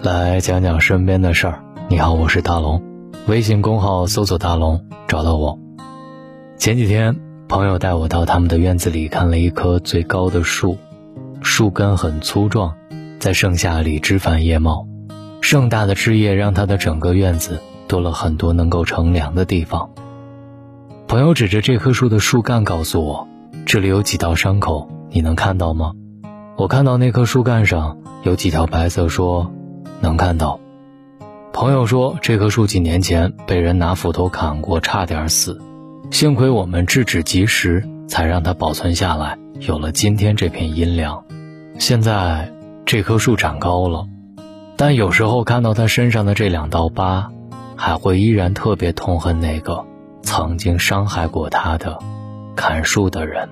[0.00, 1.64] 来讲讲身边的事儿。
[1.88, 2.80] 你好，我是大龙，
[3.26, 5.58] 微信公号搜索大龙找到我。
[6.56, 7.16] 前几天，
[7.48, 10.78] 朋友带我到他们的院子里看了一棵最高的树，
[11.42, 12.72] 树根很粗壮，
[13.18, 14.86] 在盛夏里枝繁叶茂，
[15.40, 19.90] 盛大的枝叶让他的整个院子多了很多能够乘凉的地方。
[21.08, 23.26] 朋友指着这棵树的树干告诉我
[23.66, 25.90] ：“这里有几道伤口，你能看到吗？”
[26.56, 29.50] 我看到那棵树干上有几条白色，说。
[30.00, 30.60] 能看到，
[31.52, 35.60] 朋友说这棵树几年前被人拿斧头砍过，差点死，
[36.10, 41.24] 幸亏我们制止及时，才让它保存下来，有了今天这片阴凉。
[41.78, 42.52] 现在
[42.86, 44.06] 这棵树长高了，
[44.76, 47.30] 但有时候看到它身上的这两道疤，
[47.76, 49.84] 还会依然特别痛恨那个
[50.22, 51.98] 曾经伤害过他的
[52.54, 53.48] 砍树的人。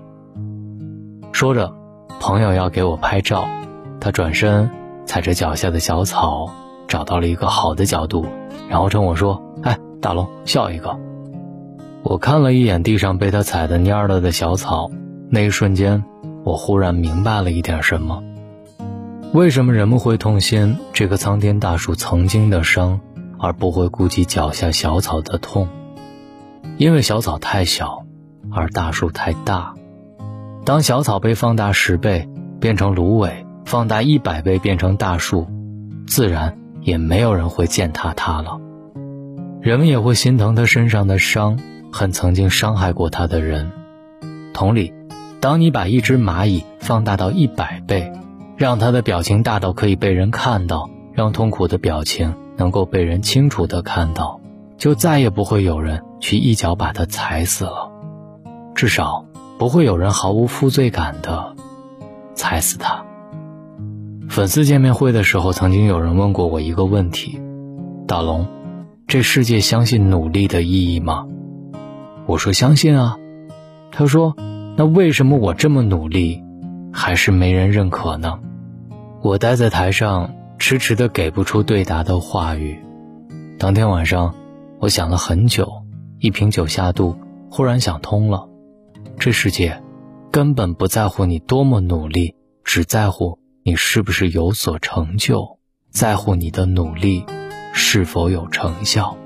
[1.33, 1.75] 说着，
[2.21, 3.49] 朋友要给我拍照，
[4.01, 4.71] 他转身。
[5.07, 6.51] 踩着脚下的小草，
[6.89, 8.27] 找到了一个好的角度，
[8.69, 10.99] 然后冲我说：“哎，大龙，笑一个。”
[12.03, 14.91] 我看了一眼地上被他踩得蔫了的小草，
[15.31, 16.05] 那一瞬间，
[16.45, 18.23] 我忽然明白了一点什么：
[19.33, 23.01] 为什么人们会痛心这棵苍天大树曾经的伤，
[23.39, 25.69] 而不会顾及脚下小草的痛？
[26.79, 28.05] 因为小草太小，
[28.51, 29.75] 而大树太大。
[30.65, 32.29] 当小草被放大十倍，
[32.61, 33.46] 变成芦苇。
[33.67, 35.49] 放大一百倍变成大树，
[36.07, 38.61] 自然也没有人会践踏它了。
[39.61, 41.59] 人们也会心疼他身上的伤，
[41.93, 43.73] 恨曾经伤害过他的人。
[44.53, 44.95] 同理，
[45.41, 48.13] 当你把一只蚂蚁放大到一百倍，
[48.57, 54.41] 让它的表情大到可以被人看到，让痛苦的表情能够被人清楚的看到，
[54.79, 57.91] 就再也不会有人去一脚把它踩死了。
[58.77, 59.27] 至少
[59.59, 61.57] 不会有人毫无负罪感的
[62.37, 63.06] 踩死它。
[64.37, 67.41] 粉丝见面会的时候，曾经有人问过我一个问题
[68.07, 68.47] ：“大龙，
[69.07, 71.27] 这世界相信努力的意义吗？”
[72.29, 73.17] 我说：“相信啊。”
[73.91, 74.37] 他说
[74.77, 76.45] ：“那为什么我这么努力，
[76.93, 78.39] 还是没人认可呢？”
[79.25, 82.79] 我待在台上，迟迟的给不出对答的话语。
[83.59, 84.35] 当天晚上，
[84.81, 85.67] 我想了很久，
[86.19, 87.17] 一瓶酒下肚，
[87.51, 88.47] 忽然想通了：
[89.19, 89.83] 这世界
[90.31, 92.35] 根本不在乎你多么努力，
[92.65, 93.39] 只在乎。
[93.67, 95.59] 你是不是有所成就？
[95.91, 97.27] 在乎你的努力
[97.73, 99.17] 是否有成效？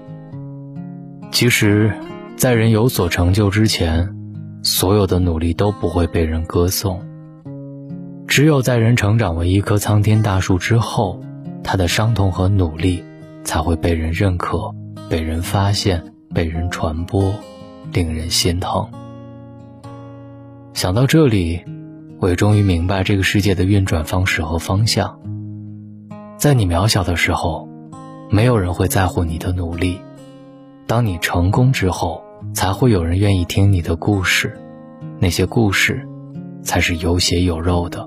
[1.30, 1.92] 其实，
[2.36, 4.16] 在人有所成就之前，
[4.62, 7.06] 所有的努力都不会被人歌颂。
[8.26, 11.20] 只有在人成长为一棵苍天大树之后，
[11.62, 13.04] 他的伤痛和努力
[13.44, 14.74] 才会被人认可、
[15.10, 17.34] 被人发现、被人传播，
[17.92, 18.88] 令人心疼。
[20.72, 21.62] 想到这里。
[22.20, 25.18] 我也终于明白这个世界的运转方式和方向。
[26.36, 27.66] 在你渺小的时候，
[28.30, 30.00] 没有人会在乎你的努力；
[30.86, 32.22] 当你成功之后，
[32.52, 34.58] 才会有人愿意听你的故事。
[35.18, 36.06] 那些故事，
[36.62, 38.06] 才是有血有肉的。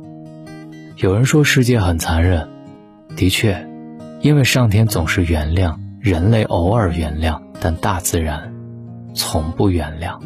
[0.97, 2.47] 有人说世界很残忍，
[3.15, 3.67] 的确，
[4.21, 8.53] 因为上天总是原谅，人类偶尔原谅，但大自然，
[9.15, 10.19] 从不原谅。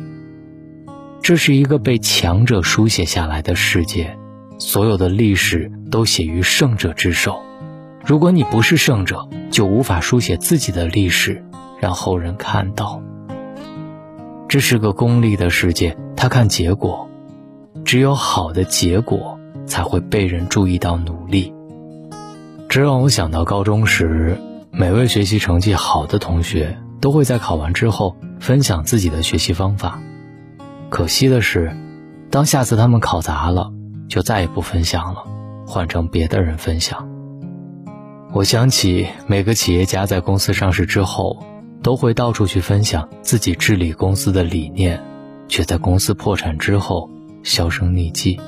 [1.21, 4.17] 这是一个被强者书写下来的世界，
[4.57, 7.43] 所有的历史都写于胜者之手。
[8.05, 11.43] 如果你不是胜者，就无法书写自己的历史，
[11.81, 13.01] 让后人看到。
[14.47, 17.09] 这是个功利的世界，他看结果，
[17.83, 21.53] 只有好的结果才会被人注意到努力。
[22.69, 24.39] 这让我想到高中时，
[24.71, 30.01] 每位学习成绩好的同学都会在考完之后分享自己的学习方法。
[30.89, 31.75] 可惜的是，
[32.31, 33.71] 当下次他们考砸了，
[34.07, 35.23] 就再也不分享了，
[35.65, 37.07] 换成别的人分享。
[38.33, 41.43] 我想起每个企业家在公司上市之后，
[41.83, 45.01] 都会到处去分享自己治理公司的理念，
[45.47, 47.09] 却在公司破产之后
[47.43, 48.39] 销声匿迹。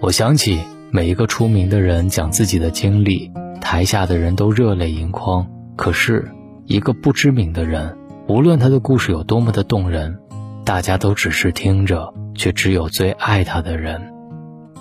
[0.00, 0.60] 我想起
[0.90, 3.30] 每一个出名的人讲自己的经历，
[3.60, 5.46] 台下的人都热泪盈眶。
[5.76, 6.28] 可是，
[6.66, 7.96] 一个不知名的人，
[8.26, 10.18] 无论他的故事有多么的动人。
[10.64, 14.12] 大家都只是听着，却只有最爱他的人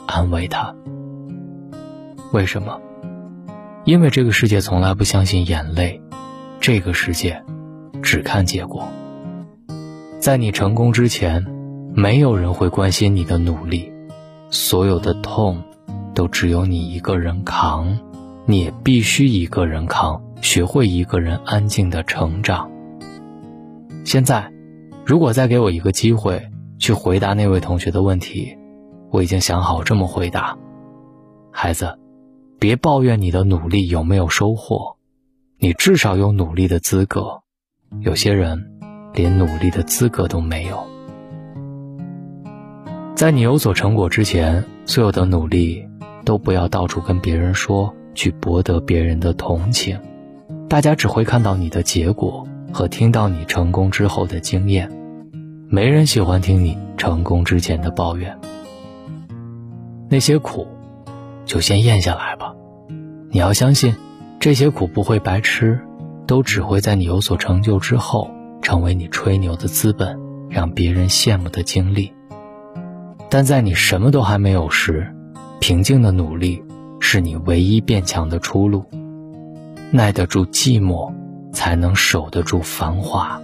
[0.06, 0.75] 安慰他。
[2.31, 2.80] 为什么？
[3.83, 6.00] 因为这个世界从来不相信眼泪，
[6.60, 7.44] 这个世界
[8.04, 8.88] 只看结果。
[10.19, 11.44] 在你成功之前，
[11.95, 13.92] 没有人会关心你的努力，
[14.51, 15.63] 所有的痛
[16.13, 17.98] 都只有你一个人扛，
[18.45, 22.69] 你也必须一个人扛，学会一个人安静的成长。
[24.06, 24.50] 现在。
[25.06, 28.57] 如果再给我一个机会去回答那位同学的问题，
[29.09, 30.57] 我已经想好这么回答：
[31.51, 31.98] 孩子，
[32.59, 34.95] 别抱怨你的努力有没有收获，
[35.57, 37.42] 你至少有努力的资格。
[38.01, 38.80] 有些人
[39.13, 40.81] 连努力的资格都没有。
[43.15, 45.86] 在你有所成果之前，所有的努力
[46.24, 50.00] 都不要到处跟别人说，去博得别人的同情。
[50.69, 54.90] 大家只会看到你的结果和听到你成功之后的经验，
[55.70, 58.38] 没人喜欢听你成功之前的抱怨。
[60.10, 60.68] 那些苦，
[61.46, 62.54] 就先咽下来吧。
[63.30, 63.96] 你要相信，
[64.40, 65.80] 这些苦不会白吃，
[66.28, 68.30] 都只会在你有所成就之后，
[68.62, 70.20] 成为你吹牛的资本，
[70.50, 72.12] 让别人羡慕的经历。
[73.30, 75.14] 但在你什么都还没有时，
[75.60, 76.62] 平静的努力
[77.00, 78.84] 是你唯一变强的出路。
[79.92, 81.14] 耐得住寂寞，
[81.51, 83.42] 才能守得住繁华。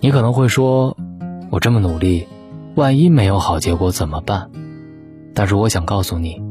[0.00, 0.96] 你可能会说，
[1.50, 2.26] 我这么努力，
[2.74, 4.50] 万一没有好结果怎么办？
[5.34, 6.42] 但是我想告诉你，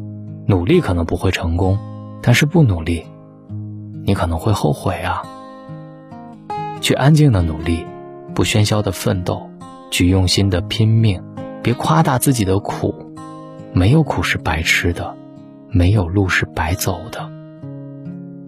[0.48, 1.78] 努力可能不会成功，
[2.22, 3.06] 但是不努力，
[4.06, 5.24] 你可能会后悔啊。
[6.82, 7.86] 去安静的努力，
[8.34, 9.50] 不喧嚣的奋斗，
[9.90, 11.24] 去用心的拼命，
[11.62, 12.94] 别夸大自己的苦，
[13.72, 15.16] 没有苦是白吃的，
[15.70, 17.30] 没有路是白走的。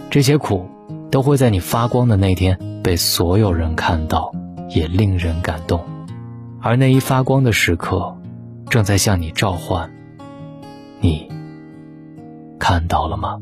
[0.09, 0.65] 这些苦，
[1.11, 4.31] 都会在你发光的那天被所有人看到，
[4.69, 5.79] 也令人感动。
[6.61, 8.17] 而那一发光的时刻，
[8.69, 9.91] 正在向你召唤。
[10.99, 11.29] 你
[12.59, 13.39] 看到了吗？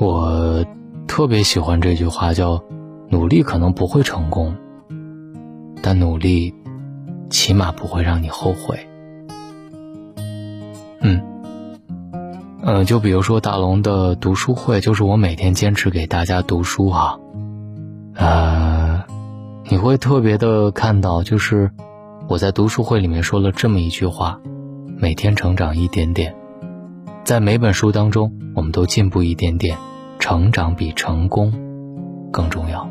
[0.00, 0.64] 我
[1.06, 2.62] 特别喜欢这句话，叫
[3.10, 4.56] “努力可能不会成功，
[5.82, 6.54] 但努力
[7.30, 8.78] 起码不会让你后悔。”
[11.08, 11.22] 嗯，
[12.62, 17.18] 嗯，就比如说大龙的读书会，就是我每天坚持给大家读书哈，
[18.14, 19.02] 呃，
[19.70, 21.70] 你会特别的看到，就是
[22.28, 24.38] 我在读书会里面说了这么一句话：
[24.98, 26.34] 每天成长一点点，
[27.24, 29.78] 在每本书当中，我们都进步一点点，
[30.18, 31.52] 成长比成功
[32.30, 32.86] 更重要。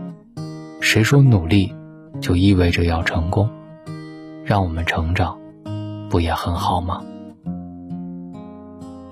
[0.79, 1.71] 谁说努力
[2.19, 3.47] 就意味着要成功？
[4.43, 5.37] 让我们成长，
[6.09, 7.03] 不也很好吗？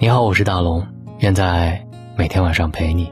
[0.06, 0.86] 你好，我是大龙，
[1.18, 1.84] 愿在
[2.16, 3.12] 每天晚上陪你。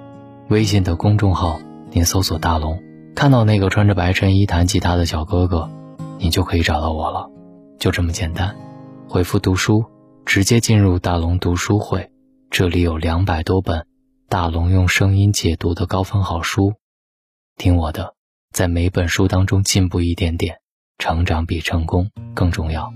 [0.50, 1.60] 微信的公众号，
[1.90, 2.84] 您搜索“大龙”，
[3.18, 5.72] 看到那个穿着白衬衣弹吉他的小哥哥，
[6.20, 7.32] 你就可以找到我了。
[7.80, 8.56] 就这么简单，
[9.10, 9.84] 回复“读书”，
[10.24, 12.12] 直接进入大龙读书会。
[12.52, 13.88] 这里有两百多本
[14.30, 16.74] 大龙用声音解读的高分好书，
[17.58, 18.14] 听我的，
[18.52, 20.58] 在每本书当中进步一点点，
[21.00, 22.94] 成长比成功更重要。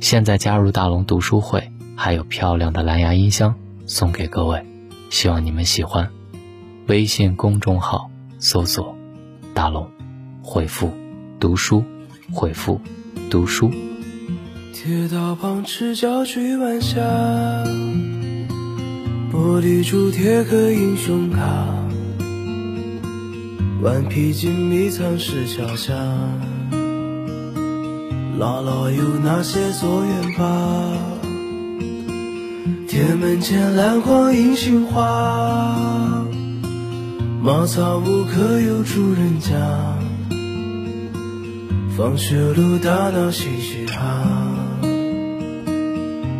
[0.00, 1.72] 现在加入大龙读书会。
[2.00, 4.64] 还有漂亮的蓝牙音箱送给各位，
[5.10, 6.08] 希望你们喜欢。
[6.86, 8.08] 微信公众号
[8.38, 8.96] 搜索
[9.52, 9.90] “大龙”，
[10.40, 10.92] 回复
[11.40, 11.82] “读书”，
[12.32, 12.80] 回复
[13.28, 13.72] “读书”。
[14.72, 17.00] 铁道旁赤脚追晚霞，
[19.32, 21.66] 玻璃珠铁刻英雄卡，
[23.82, 25.92] 顽皮筋迷藏石桥下，
[28.38, 31.17] 姥姥有那些作业本。
[32.88, 36.24] 铁门前篮花映杏花，
[37.42, 39.54] 茅草屋可有住人家？
[41.96, 44.24] 放学路打闹嘻嘻哈，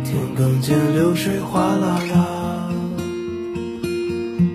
[0.03, 2.69] 田埂间流水哗啦啦，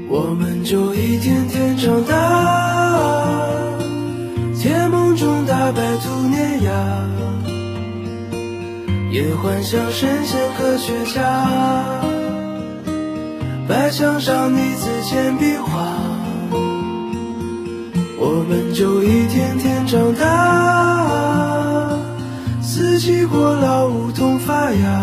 [0.09, 2.15] 我们就一天天长大，
[4.59, 6.71] 甜梦中大白兔碾压。
[9.15, 12.03] 也幻想神仙科学家，
[13.69, 15.87] 白墙上你字铅笔画，
[18.19, 21.97] 我们就一天天长大。
[22.61, 25.01] 四季过老，梧桐发芽，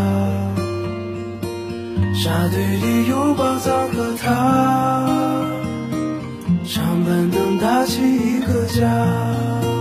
[2.13, 5.07] 沙堆里有宝藏和他，
[6.65, 9.80] 长板凳搭起一个家。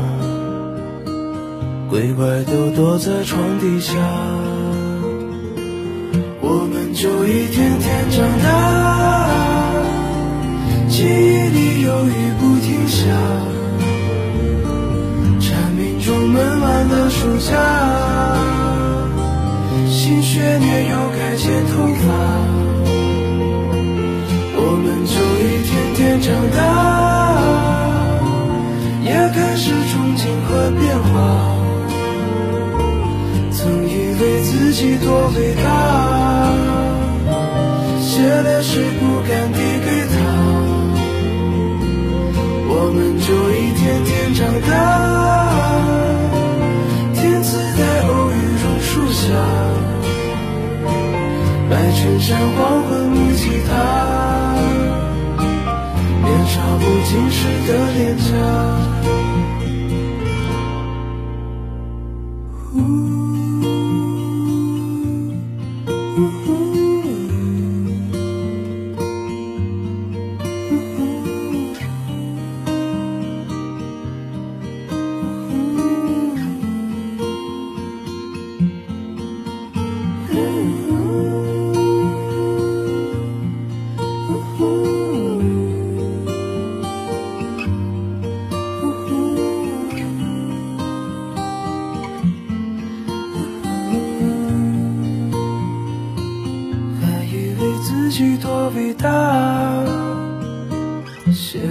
[1.91, 3.93] 鬼怪都躲在床底下，
[6.39, 8.47] 我们就一天天长大，
[10.87, 13.03] 记忆里有雨不停下，
[15.41, 17.51] 蝉鸣中闷完的暑假，
[34.81, 35.07] 己多
[35.37, 35.63] 伟大，
[38.01, 40.15] 写的诗不敢递给他。
[42.67, 44.73] 我们就一天天长大，
[47.13, 49.21] 天赐在偶遇榕树下，
[51.69, 53.69] 白衬衫黄昏木吉他。
[56.23, 58.29] 年少不经事的脸颊。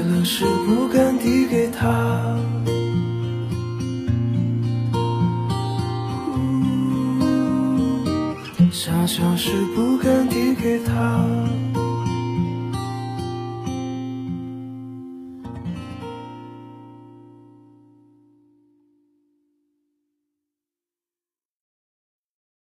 [0.01, 2.35] 写了是不敢递给他，
[8.73, 11.70] 傻笑时不敢递给他。